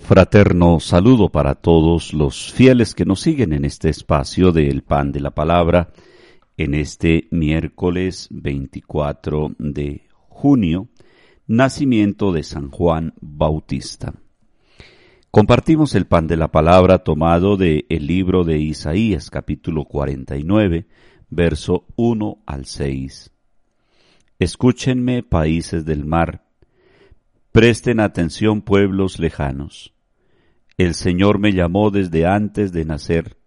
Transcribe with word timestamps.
Fraterno 0.00 0.80
saludo 0.80 1.28
para 1.28 1.54
todos 1.54 2.12
los 2.12 2.52
fieles 2.52 2.94
que 2.94 3.04
nos 3.04 3.20
siguen 3.20 3.52
en 3.52 3.64
este 3.64 3.88
espacio 3.88 4.50
del 4.50 4.82
pan 4.82 5.12
de 5.12 5.20
la 5.20 5.30
palabra 5.30 5.90
en 6.56 6.74
este 6.74 7.28
miércoles 7.30 8.28
24 8.30 9.52
de 9.58 10.02
junio, 10.28 10.88
nacimiento 11.46 12.32
de 12.32 12.42
San 12.42 12.70
Juan 12.70 13.14
Bautista. 13.20 14.14
Compartimos 15.30 15.94
el 15.94 16.06
pan 16.06 16.26
de 16.26 16.36
la 16.36 16.48
palabra 16.48 16.98
tomado 16.98 17.56
de 17.56 17.86
el 17.88 18.08
libro 18.08 18.42
de 18.42 18.58
Isaías 18.58 19.30
capítulo 19.30 19.84
49, 19.84 20.86
verso 21.30 21.86
1 21.94 22.42
al 22.46 22.66
6. 22.66 23.30
Escúchenme 24.40 25.22
países 25.22 25.84
del 25.84 26.04
mar, 26.04 26.49
Presten 27.52 27.98
atención 27.98 28.62
pueblos 28.62 29.18
lejanos. 29.18 29.92
El 30.76 30.94
Señor 30.94 31.40
me 31.40 31.52
llamó 31.52 31.90
desde 31.90 32.24
antes 32.24 32.72
de 32.72 32.84
nacer, 32.84 33.38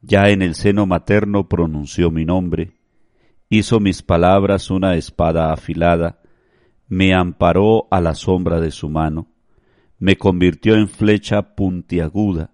ya 0.00 0.28
en 0.28 0.42
el 0.42 0.54
seno 0.54 0.86
materno 0.86 1.48
pronunció 1.48 2.12
mi 2.12 2.24
nombre, 2.24 2.74
hizo 3.48 3.80
mis 3.80 4.02
palabras 4.02 4.70
una 4.70 4.94
espada 4.94 5.52
afilada, 5.52 6.20
me 6.86 7.14
amparó 7.14 7.88
a 7.90 8.00
la 8.00 8.14
sombra 8.14 8.60
de 8.60 8.70
su 8.70 8.88
mano, 8.88 9.26
me 9.98 10.16
convirtió 10.16 10.76
en 10.76 10.88
flecha 10.88 11.56
puntiaguda, 11.56 12.52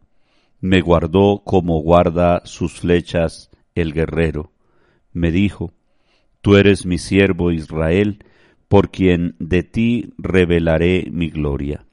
me 0.58 0.80
guardó 0.80 1.42
como 1.44 1.82
guarda 1.82 2.40
sus 2.44 2.80
flechas 2.80 3.50
el 3.74 3.92
guerrero, 3.92 4.52
me 5.12 5.32
dijo, 5.32 5.74
Tú 6.40 6.56
eres 6.56 6.86
mi 6.86 6.96
siervo 6.96 7.52
Israel, 7.52 8.24
por 8.68 8.90
quien 8.90 9.34
de 9.38 9.62
ti 9.62 10.12
revelaré 10.18 11.08
mi 11.10 11.30
gloria. 11.30 11.86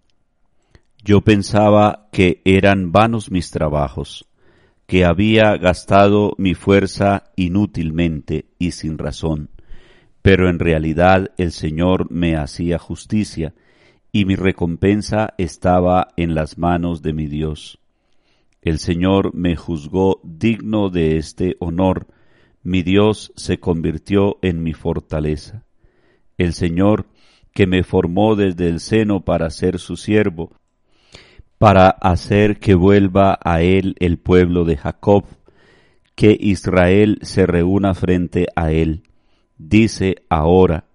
Yo 1.04 1.22
pensaba 1.22 2.10
que 2.12 2.42
eran 2.44 2.92
vanos 2.92 3.32
mis 3.32 3.50
trabajos, 3.50 4.28
que 4.86 5.06
había 5.06 5.56
gastado 5.58 6.34
mi 6.38 6.54
fuerza 6.54 7.32
inútilmente 7.36 8.46
y 8.60 8.72
sin 8.72 8.98
razón, 8.98 9.50
pero 10.22 10.50
en 10.50 10.60
realidad 10.60 11.32
el 11.38 11.52
Señor 11.52 12.12
me 12.12 12.36
hacía 12.36 12.78
justicia, 12.78 13.54
y 14.12 14.26
mi 14.26 14.36
recompensa 14.36 15.34
estaba 15.38 16.08
en 16.16 16.36
las 16.36 16.58
manos 16.58 17.02
de 17.02 17.14
mi 17.14 17.28
Dios. 17.28 17.80
El 18.62 18.80
Señor 18.80 19.36
me 19.36 19.56
juzgó 19.56 20.22
digno 20.24 20.90
de 20.90 21.18
este 21.18 21.56
honor, 21.60 22.08
mi 22.64 22.82
Dios 22.82 23.32
se 23.36 23.60
convirtió 23.60 24.38
en 24.42 24.64
mi 24.64 24.74
fortaleza 24.74 25.66
el 26.38 26.54
Señor 26.54 27.06
que 27.54 27.68
me 27.68 27.84
formó 27.84 28.36
desde 28.36 28.68
el 28.68 28.80
seno 28.80 29.22
para 29.22 29.50
ser 29.50 29.80
su 29.80 29.96
siervo, 29.96 30.52
para 31.58 31.90
hacer 31.90 32.60
que 32.60 32.76
vuelva 32.76 33.40
a 33.44 33.62
él 33.62 33.96
el 34.00 34.18
pueblo 34.18 34.66
de 34.66 34.76
Jacob, 34.76 35.26
que 36.16 36.38
Israel 36.40 37.20
se 37.22 37.46
reúna 37.46 37.94
frente 37.94 38.48
a 38.56 38.72
él. 38.72 39.04
Dice 39.58 40.16
ahora, 40.30 40.86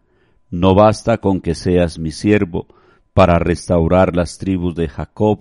no 0.50 0.74
basta 0.74 1.18
con 1.18 1.40
que 1.40 1.54
seas 1.54 1.98
mi 1.98 2.10
siervo 2.10 2.66
para 3.14 3.38
restaurar 3.38 4.14
las 4.14 4.38
tribus 4.38 4.74
de 4.74 4.88
Jacob 4.88 5.40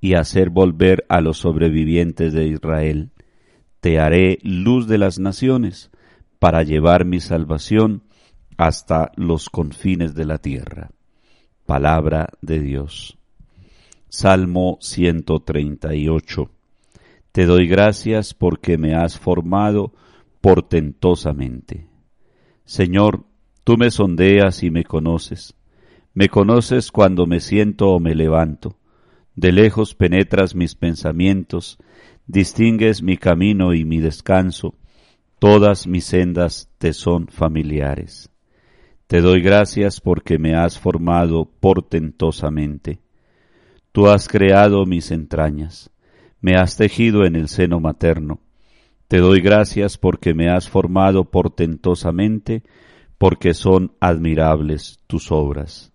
y 0.00 0.14
hacer 0.14 0.50
volver 0.50 1.04
a 1.08 1.20
los 1.20 1.38
sobrevivientes 1.38 2.32
de 2.32 2.46
Israel. 2.46 3.10
Te 3.80 3.98
haré 3.98 4.38
luz 4.42 4.86
de 4.86 4.98
las 4.98 5.18
naciones 5.18 5.90
para 6.38 6.62
llevar 6.62 7.04
mi 7.04 7.20
salvación 7.20 8.04
hasta 8.56 9.12
los 9.16 9.50
confines 9.50 10.14
de 10.14 10.24
la 10.24 10.38
tierra. 10.38 10.90
Palabra 11.66 12.28
de 12.40 12.60
Dios. 12.60 13.18
Salmo 14.08 14.78
138. 14.80 16.50
Te 17.32 17.46
doy 17.46 17.66
gracias 17.66 18.34
porque 18.34 18.76
me 18.76 18.94
has 18.94 19.18
formado 19.18 19.92
portentosamente. 20.40 21.86
Señor, 22.64 23.24
tú 23.64 23.76
me 23.78 23.90
sondeas 23.90 24.62
y 24.62 24.70
me 24.70 24.84
conoces. 24.84 25.54
Me 26.14 26.28
conoces 26.28 26.92
cuando 26.92 27.26
me 27.26 27.40
siento 27.40 27.88
o 27.88 28.00
me 28.00 28.14
levanto. 28.14 28.76
De 29.34 29.50
lejos 29.50 29.94
penetras 29.94 30.54
mis 30.54 30.74
pensamientos, 30.74 31.78
distingues 32.26 33.02
mi 33.02 33.16
camino 33.16 33.72
y 33.72 33.84
mi 33.84 33.98
descanso. 33.98 34.74
Todas 35.38 35.86
mis 35.86 36.04
sendas 36.04 36.70
te 36.78 36.92
son 36.92 37.28
familiares. 37.28 38.31
Te 39.12 39.20
doy 39.20 39.42
gracias 39.42 40.00
porque 40.00 40.38
me 40.38 40.54
has 40.54 40.78
formado 40.78 41.44
portentosamente. 41.44 43.02
Tú 43.92 44.06
has 44.06 44.26
creado 44.26 44.86
mis 44.86 45.10
entrañas, 45.10 45.90
me 46.40 46.54
has 46.54 46.78
tejido 46.78 47.26
en 47.26 47.36
el 47.36 47.48
seno 47.48 47.78
materno. 47.78 48.40
Te 49.08 49.18
doy 49.18 49.42
gracias 49.42 49.98
porque 49.98 50.32
me 50.32 50.48
has 50.48 50.70
formado 50.70 51.24
portentosamente, 51.24 52.62
porque 53.18 53.52
son 53.52 53.92
admirables 54.00 54.98
tus 55.06 55.30
obras. 55.30 55.92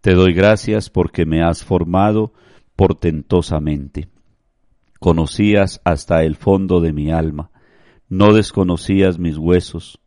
Te 0.00 0.14
doy 0.14 0.32
gracias 0.32 0.90
porque 0.90 1.26
me 1.26 1.42
has 1.42 1.64
formado 1.64 2.34
portentosamente. 2.76 4.10
Conocías 5.00 5.80
hasta 5.82 6.22
el 6.22 6.36
fondo 6.36 6.80
de 6.80 6.92
mi 6.92 7.10
alma, 7.10 7.50
no 8.08 8.32
desconocías 8.32 9.18
mis 9.18 9.38
huesos, 9.38 9.98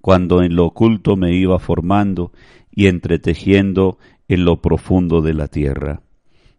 cuando 0.00 0.42
en 0.42 0.56
lo 0.56 0.66
oculto 0.66 1.16
me 1.16 1.34
iba 1.34 1.58
formando 1.58 2.32
y 2.70 2.86
entretejiendo 2.86 3.98
en 4.28 4.44
lo 4.44 4.60
profundo 4.62 5.20
de 5.22 5.34
la 5.34 5.48
tierra. 5.48 6.02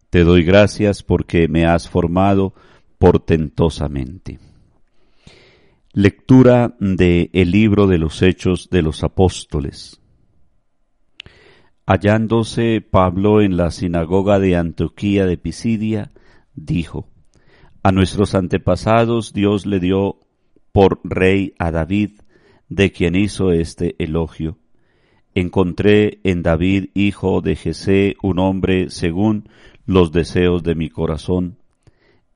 Te 0.09 0.23
doy 0.23 0.43
gracias 0.43 1.03
porque 1.03 1.47
me 1.47 1.65
has 1.65 1.87
formado 1.87 2.53
portentosamente. 2.97 4.39
Lectura 5.93 6.75
de 6.79 7.29
el 7.33 7.51
libro 7.51 7.87
de 7.87 7.97
los 7.97 8.21
Hechos 8.21 8.69
de 8.69 8.81
los 8.81 9.03
Apóstoles. 9.03 10.01
Hallándose 11.85 12.81
Pablo 12.81 13.41
en 13.41 13.57
la 13.57 13.71
sinagoga 13.71 14.39
de 14.39 14.55
Antioquía 14.55 15.25
de 15.25 15.37
Pisidia, 15.37 16.11
dijo, 16.53 17.07
A 17.83 17.91
nuestros 17.91 18.35
antepasados 18.35 19.33
Dios 19.33 19.65
le 19.65 19.79
dio 19.79 20.19
por 20.71 20.99
rey 21.03 21.53
a 21.57 21.71
David, 21.71 22.11
de 22.71 22.93
quien 22.93 23.15
hizo 23.15 23.51
este 23.51 23.95
elogio. 23.99 24.57
Encontré 25.35 26.19
en 26.23 26.41
David, 26.41 26.85
hijo 26.93 27.41
de 27.41 27.57
Jesé, 27.57 28.15
un 28.23 28.39
hombre 28.39 28.89
según 28.89 29.49
los 29.85 30.13
deseos 30.13 30.63
de 30.63 30.73
mi 30.73 30.89
corazón. 30.89 31.57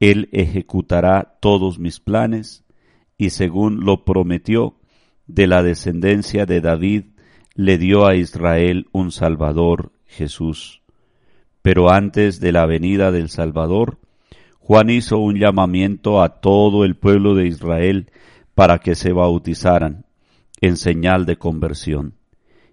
Él 0.01 0.27
ejecutará 0.33 1.37
todos 1.39 1.79
mis 1.79 2.01
planes, 2.01 2.65
y 3.17 3.29
según 3.29 3.85
lo 3.85 4.03
prometió, 4.03 4.75
de 5.25 5.47
la 5.47 5.63
descendencia 5.63 6.45
de 6.45 6.59
David, 6.59 7.05
le 7.53 7.77
dio 7.77 8.05
a 8.05 8.15
Israel 8.15 8.87
un 8.91 9.11
Salvador, 9.13 9.93
Jesús. 10.05 10.81
Pero 11.61 11.89
antes 11.89 12.41
de 12.41 12.51
la 12.51 12.65
venida 12.65 13.13
del 13.13 13.29
Salvador, 13.29 13.99
Juan 14.59 14.89
hizo 14.89 15.17
un 15.17 15.39
llamamiento 15.39 16.21
a 16.21 16.41
todo 16.41 16.83
el 16.83 16.95
pueblo 16.95 17.35
de 17.35 17.47
Israel 17.47 18.11
para 18.53 18.79
que 18.79 18.95
se 18.95 19.13
bautizaran 19.13 20.04
en 20.65 20.77
señal 20.77 21.25
de 21.25 21.37
conversión. 21.37 22.15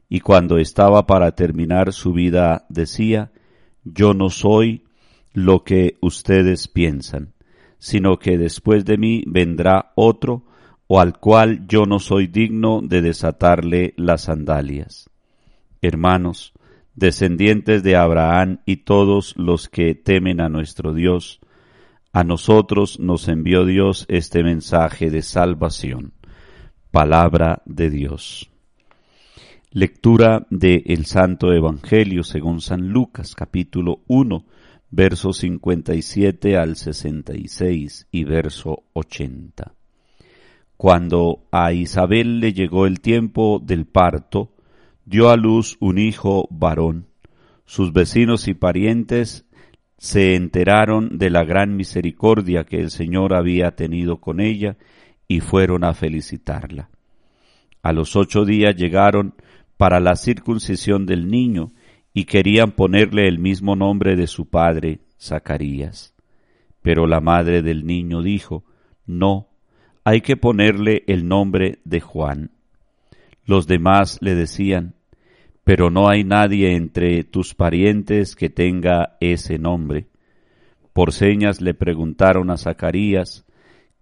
Y 0.09 0.21
cuando 0.21 0.59
estaba 0.59 1.07
para 1.07 1.33
terminar 1.33 1.93
su 1.93 2.13
vida 2.13 2.67
decía, 2.69 3.33
yo 3.85 4.15
no 4.15 4.31
soy 4.31 4.85
lo 5.33 5.65
que 5.65 5.97
ustedes 6.01 6.69
piensan, 6.69 7.35
sino 7.79 8.19
que 8.19 8.39
después 8.39 8.85
de 8.85 8.99
mí 8.99 9.25
vendrá 9.27 9.93
otro, 9.95 10.45
o 10.87 11.01
al 11.01 11.19
cual 11.19 11.67
yo 11.67 11.87
no 11.87 11.99
soy 11.99 12.27
digno 12.27 12.81
de 12.83 13.01
desatarle 13.01 13.95
las 13.97 14.23
sandalias. 14.23 15.09
Hermanos, 15.81 16.53
descendientes 16.95 17.83
de 17.83 17.97
Abraham 17.97 18.61
y 18.67 18.77
todos 18.79 19.35
los 19.37 19.69
que 19.69 19.95
temen 19.95 20.41
a 20.41 20.51
nuestro 20.51 20.93
Dios, 20.93 21.41
a 22.13 22.25
nosotros 22.25 23.01
nos 23.01 23.29
envió 23.29 23.65
Dios 23.65 24.05
este 24.09 24.43
mensaje 24.43 25.09
de 25.11 25.23
salvación 25.23 26.13
Palabra 26.93 27.63
de 27.65 27.89
Dios. 27.89 28.51
Lectura 29.71 30.47
de 30.51 30.83
el 30.85 31.07
Santo 31.07 31.51
Evangelio 31.55 32.23
según 32.23 32.61
San 32.61 32.89
Lucas 32.89 33.35
capítulo 33.35 34.01
1 34.09 34.45
verso 34.91 35.33
57 35.33 36.59
al 36.59 36.77
66 36.77 38.09
y 38.11 38.25
verso 38.25 38.83
80. 38.93 39.73
Cuando 40.77 41.47
a 41.51 41.73
Isabel 41.73 42.41
le 42.41 42.53
llegó 42.53 42.85
el 42.85 43.01
tiempo 43.01 43.59
del 43.59 43.87
parto, 43.87 44.53
dio 45.07 45.31
a 45.31 45.39
luz 45.39 45.79
un 45.81 45.97
hijo 45.97 46.47
varón. 46.51 47.07
Sus 47.65 47.95
vecinos 47.95 48.49
y 48.49 48.53
parientes 48.53 49.47
se 49.97 50.35
enteraron 50.35 51.17
de 51.17 51.31
la 51.31 51.45
gran 51.45 51.75
misericordia 51.75 52.65
que 52.65 52.81
el 52.81 52.91
Señor 52.91 53.33
había 53.33 53.77
tenido 53.77 54.21
con 54.21 54.41
ella 54.41 54.77
y 55.33 55.41
fueron 55.41 55.83
a 55.83 55.95
felicitarla. 55.95 56.91
A 57.83 57.95
los 57.95 58.17
ocho 58.17 58.45
días 58.45 58.77
llegaron 58.77 59.35
para 59.79 59.99
la 59.99 60.15
circuncisión 60.15 61.07
del 61.07 61.31
niño 61.31 61.73
y 62.13 62.27
querían 62.27 62.73
ponerle 62.73 63.29
el 63.29 63.39
mismo 63.39 63.75
nombre 63.75 64.15
de 64.15 64.27
su 64.27 64.51
padre, 64.51 65.01
Zacarías. 65.19 66.15
Pero 66.83 67.07
la 67.07 67.23
madre 67.23 67.63
del 67.63 67.87
niño 67.87 68.21
dijo, 68.21 68.65
No, 69.07 69.49
hay 70.05 70.21
que 70.21 70.37
ponerle 70.37 71.03
el 71.07 71.27
nombre 71.27 71.79
de 71.87 72.01
Juan. 72.01 72.51
Los 73.47 73.67
demás 73.67 74.19
le 74.21 74.35
decían, 74.35 74.97
Pero 75.65 75.89
no 75.89 76.11
hay 76.11 76.25
nadie 76.25 76.77
entre 76.77 77.25
tus 77.25 77.55
parientes 77.55 78.37
que 78.37 78.51
tenga 78.51 79.17
ese 79.19 79.59
nombre. 79.59 80.09
Por 80.93 81.11
señas 81.13 81.63
le 81.63 81.73
preguntaron 81.73 82.51
a 82.51 82.59
Zacarías 82.59 83.47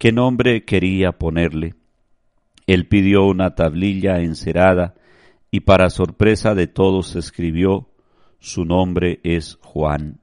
qué 0.01 0.11
nombre 0.11 0.65
quería 0.65 1.11
ponerle. 1.11 1.75
Él 2.65 2.87
pidió 2.87 3.23
una 3.27 3.53
tablilla 3.53 4.21
encerada 4.21 4.95
y 5.51 5.59
para 5.59 5.91
sorpresa 5.91 6.55
de 6.55 6.65
todos 6.65 7.15
escribió, 7.15 7.87
su 8.39 8.65
nombre 8.65 9.19
es 9.21 9.59
Juan. 9.61 10.19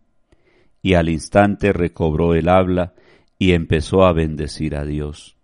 Y 0.82 0.94
al 0.94 1.08
instante 1.08 1.72
recobró 1.72 2.34
el 2.34 2.48
habla 2.48 2.94
y 3.38 3.52
empezó 3.52 4.04
a 4.04 4.12
bendecir 4.12 4.74
a 4.74 4.84
Dios. 4.84 5.36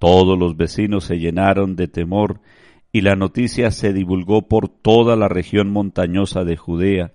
Todos 0.00 0.36
los 0.36 0.56
vecinos 0.56 1.04
se 1.04 1.20
llenaron 1.20 1.76
de 1.76 1.86
temor 1.86 2.40
y 2.90 3.02
la 3.02 3.14
noticia 3.14 3.70
se 3.70 3.92
divulgó 3.92 4.48
por 4.48 4.68
toda 4.68 5.14
la 5.14 5.28
región 5.28 5.70
montañosa 5.70 6.42
de 6.42 6.56
Judea, 6.56 7.12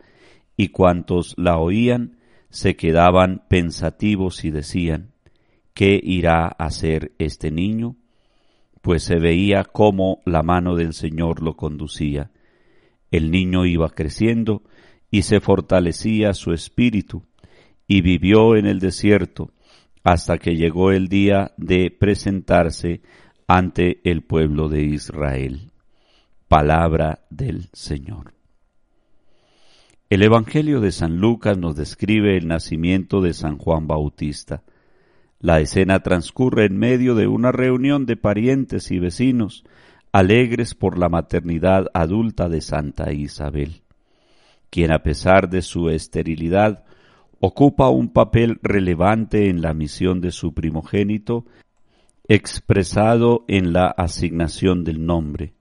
y 0.55 0.69
cuantos 0.69 1.35
la 1.37 1.57
oían 1.57 2.19
se 2.49 2.77
quedaban 2.77 3.43
pensativos 3.49 4.45
y 4.45 4.51
decían, 4.51 5.10
¿qué 5.73 5.99
irá 6.01 6.45
a 6.45 6.65
hacer 6.65 7.13
este 7.19 7.51
niño? 7.51 7.95
Pues 8.81 9.03
se 9.03 9.19
veía 9.19 9.63
cómo 9.63 10.21
la 10.25 10.43
mano 10.43 10.75
del 10.75 10.93
Señor 10.93 11.41
lo 11.41 11.55
conducía. 11.55 12.31
El 13.11 13.31
niño 13.31 13.65
iba 13.65 13.89
creciendo 13.89 14.63
y 15.09 15.23
se 15.23 15.39
fortalecía 15.41 16.33
su 16.33 16.53
espíritu, 16.53 17.23
y 17.85 18.01
vivió 18.01 18.55
en 18.55 18.65
el 18.65 18.79
desierto 18.79 19.51
hasta 20.03 20.37
que 20.37 20.55
llegó 20.55 20.91
el 20.91 21.09
día 21.09 21.51
de 21.57 21.91
presentarse 21.91 23.01
ante 23.47 23.99
el 24.09 24.23
pueblo 24.23 24.69
de 24.69 24.83
Israel. 24.83 25.71
Palabra 26.47 27.25
del 27.29 27.69
Señor. 27.73 28.33
El 30.09 30.23
Evangelio 30.23 30.81
de 30.81 30.91
San 30.91 31.17
Lucas 31.17 31.57
nos 31.57 31.75
describe 31.75 32.37
el 32.37 32.47
nacimiento 32.47 33.21
de 33.21 33.33
San 33.33 33.57
Juan 33.57 33.87
Bautista. 33.87 34.63
La 35.41 35.59
escena 35.59 36.01
transcurre 36.01 36.65
en 36.65 36.77
medio 36.77 37.15
de 37.15 37.25
una 37.25 37.51
reunión 37.51 38.05
de 38.05 38.15
parientes 38.15 38.91
y 38.91 38.99
vecinos, 38.99 39.63
alegres 40.11 40.75
por 40.75 40.99
la 40.99 41.09
maternidad 41.09 41.87
adulta 41.95 42.47
de 42.47 42.61
Santa 42.61 43.11
Isabel, 43.11 43.81
quien 44.69 44.91
a 44.91 45.01
pesar 45.01 45.49
de 45.49 45.63
su 45.63 45.89
esterilidad 45.89 46.83
ocupa 47.39 47.89
un 47.89 48.09
papel 48.09 48.59
relevante 48.61 49.49
en 49.49 49.63
la 49.63 49.73
misión 49.73 50.21
de 50.21 50.31
su 50.31 50.53
primogénito, 50.53 51.45
expresado 52.27 53.43
en 53.47 53.73
la 53.73 53.87
asignación 53.87 54.83
del 54.83 55.07
nombre. 55.07 55.55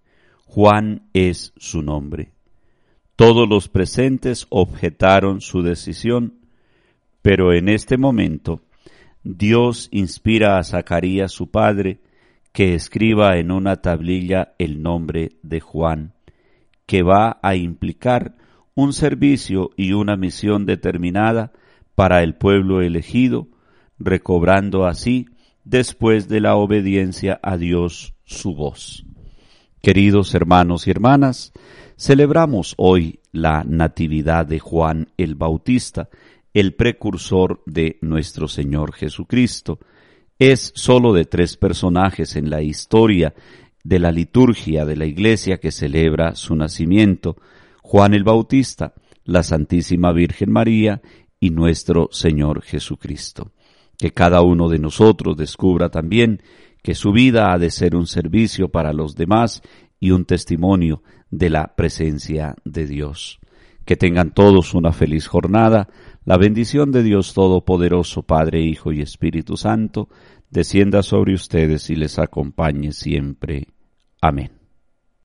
Juan 0.44 1.08
es 1.14 1.54
su 1.56 1.80
nombre. 1.80 2.32
Todos 3.16 3.48
los 3.48 3.70
presentes 3.70 4.46
objetaron 4.50 5.40
su 5.40 5.62
decisión, 5.62 6.34
pero 7.22 7.54
en 7.54 7.70
este 7.70 7.96
momento 7.96 8.60
Dios 9.22 9.88
inspira 9.92 10.58
a 10.58 10.64
Zacarías 10.64 11.32
su 11.32 11.50
padre 11.50 12.00
que 12.52 12.74
escriba 12.74 13.36
en 13.38 13.50
una 13.50 13.76
tablilla 13.76 14.54
el 14.58 14.82
nombre 14.82 15.32
de 15.42 15.60
Juan, 15.60 16.14
que 16.86 17.02
va 17.02 17.38
a 17.42 17.54
implicar 17.54 18.36
un 18.74 18.92
servicio 18.92 19.70
y 19.76 19.92
una 19.92 20.16
misión 20.16 20.66
determinada 20.66 21.52
para 21.94 22.22
el 22.22 22.34
pueblo 22.34 22.80
elegido, 22.80 23.48
recobrando 23.98 24.86
así, 24.86 25.26
después 25.64 26.28
de 26.28 26.40
la 26.40 26.56
obediencia 26.56 27.38
a 27.42 27.56
Dios, 27.56 28.14
su 28.24 28.54
voz. 28.54 29.04
Queridos 29.82 30.34
hermanos 30.34 30.86
y 30.86 30.90
hermanas, 30.90 31.52
Celebramos 32.00 32.72
hoy 32.78 33.20
la 33.30 33.62
Natividad 33.62 34.46
de 34.46 34.58
Juan 34.58 35.12
el 35.18 35.34
Bautista, 35.34 36.08
el 36.54 36.74
precursor 36.74 37.62
de 37.66 37.98
nuestro 38.00 38.48
Señor 38.48 38.92
Jesucristo. 38.92 39.78
Es 40.38 40.72
sólo 40.74 41.12
de 41.12 41.24
tres 41.24 41.56
personajes 41.56 42.36
en 42.36 42.50
la 42.50 42.62
historia 42.62 43.34
de 43.84 43.98
la 43.98 44.10
liturgia 44.10 44.84
de 44.84 44.96
la 44.96 45.06
Iglesia 45.06 45.58
que 45.58 45.70
celebra 45.70 46.34
su 46.34 46.54
nacimiento, 46.54 47.36
Juan 47.82 48.14
el 48.14 48.24
Bautista, 48.24 48.94
la 49.24 49.42
Santísima 49.42 50.12
Virgen 50.12 50.50
María 50.50 51.00
y 51.38 51.50
nuestro 51.50 52.08
Señor 52.12 52.62
Jesucristo. 52.62 53.52
Que 53.96 54.12
cada 54.12 54.42
uno 54.42 54.68
de 54.68 54.78
nosotros 54.78 55.36
descubra 55.36 55.90
también 55.90 56.42
que 56.82 56.94
su 56.94 57.12
vida 57.12 57.52
ha 57.52 57.58
de 57.58 57.70
ser 57.70 57.94
un 57.94 58.06
servicio 58.06 58.68
para 58.68 58.92
los 58.92 59.14
demás 59.14 59.62
y 59.98 60.12
un 60.12 60.24
testimonio 60.24 61.02
de 61.30 61.50
la 61.50 61.74
presencia 61.76 62.56
de 62.64 62.86
Dios. 62.86 63.40
Que 63.90 63.96
tengan 63.96 64.30
todos 64.30 64.74
una 64.74 64.92
feliz 64.92 65.26
jornada. 65.26 65.88
La 66.24 66.36
bendición 66.36 66.92
de 66.92 67.02
Dios 67.02 67.34
Todopoderoso, 67.34 68.22
Padre, 68.22 68.62
Hijo 68.62 68.92
y 68.92 69.02
Espíritu 69.02 69.56
Santo, 69.56 70.08
descienda 70.48 71.02
sobre 71.02 71.34
ustedes 71.34 71.90
y 71.90 71.96
les 71.96 72.20
acompañe 72.20 72.92
siempre. 72.92 73.66
Amén. 74.20 74.59